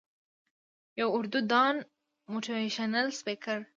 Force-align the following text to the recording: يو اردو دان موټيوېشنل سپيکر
يو 0.99 1.07
اردو 1.17 1.39
دان 1.51 1.75
موټيوېشنل 2.31 3.07
سپيکر 3.19 3.59